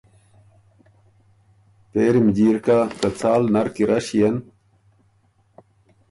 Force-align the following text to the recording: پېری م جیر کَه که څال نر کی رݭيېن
پېری 1.91 2.21
م 2.25 2.27
جیر 2.35 2.57
کَه 2.65 2.77
که 2.99 3.09
څال 3.19 3.41
نر 3.53 3.67
کی 3.75 3.83
رݭيېن 3.89 4.35